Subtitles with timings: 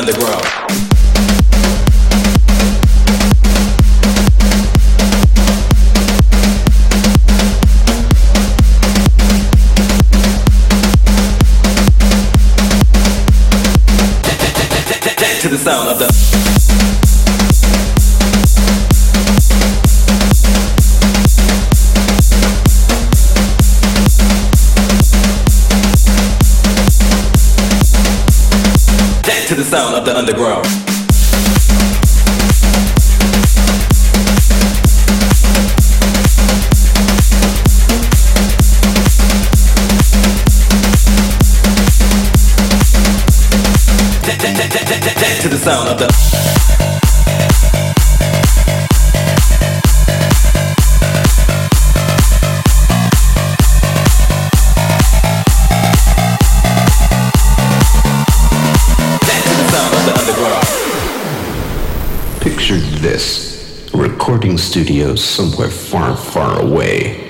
[0.00, 0.79] underground.
[30.10, 30.66] the underground.
[45.40, 46.09] To the sound of the
[64.58, 67.29] studios somewhere far, far away.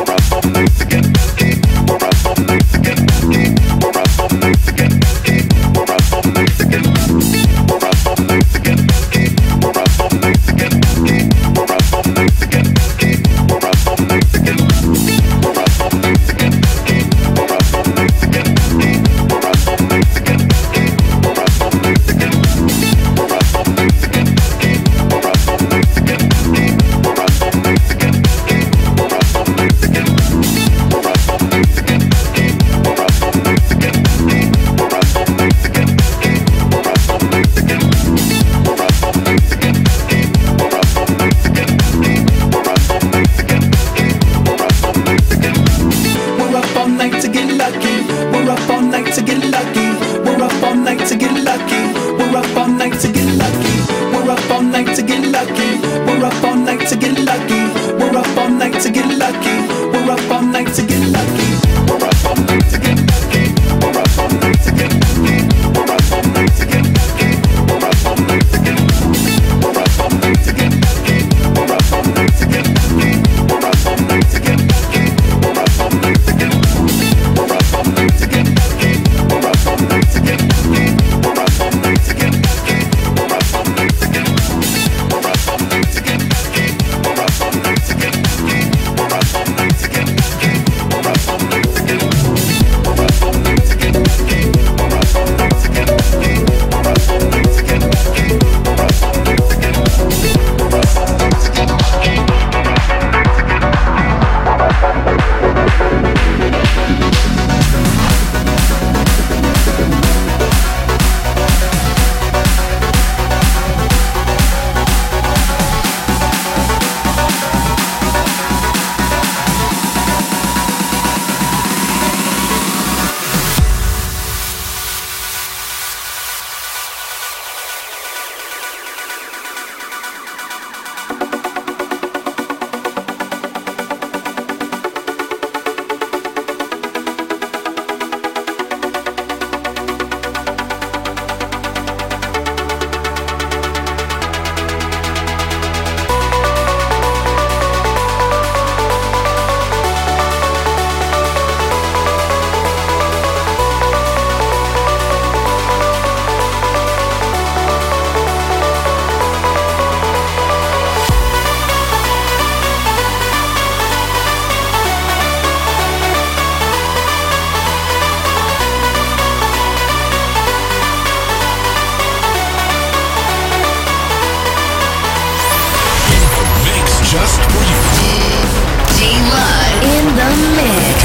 [180.01, 181.00] in the mix.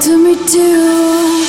[0.00, 0.44] To me too.
[0.46, 1.44] do?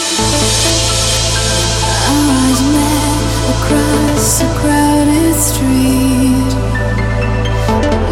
[2.08, 3.20] I was met
[3.56, 6.52] across a crowded street.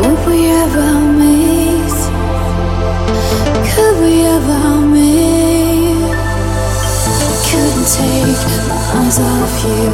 [0.01, 1.97] Would we ever meet?
[3.69, 4.63] Could we ever
[4.93, 6.11] meet?
[7.21, 9.91] I couldn't take my eyes off you.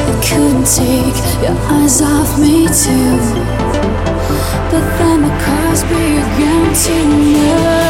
[0.00, 3.16] I couldn't take your eyes off me too.
[4.72, 7.85] But then the cars began to move.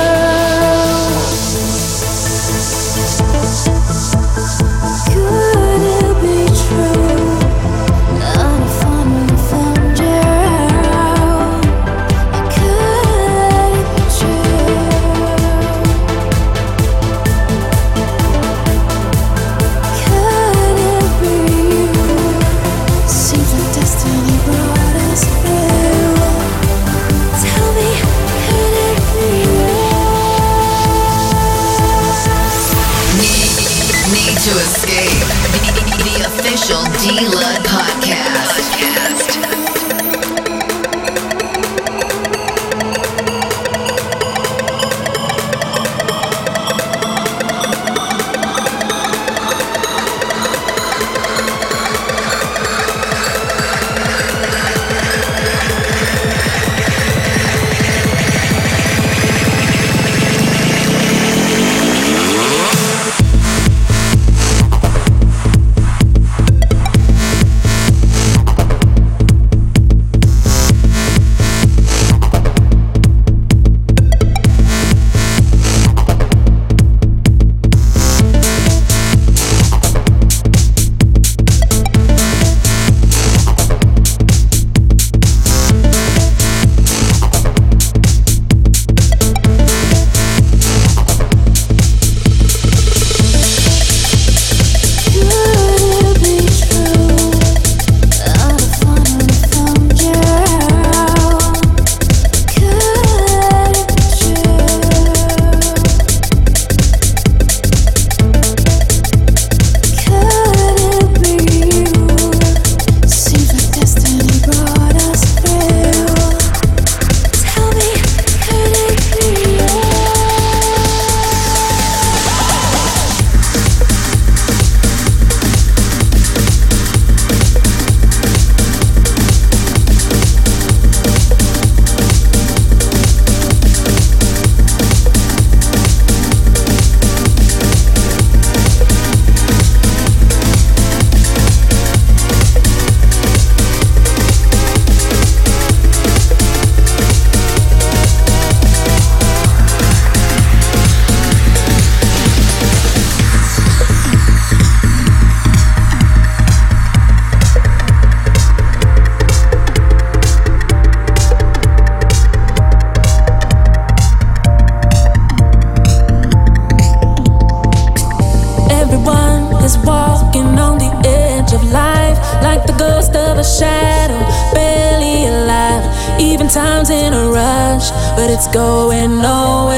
[178.27, 179.77] but it's going nowhere.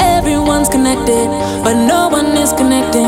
[0.00, 1.28] Everyone's connected,
[1.62, 3.06] but no one is connecting.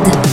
[0.00, 0.23] D-Lud.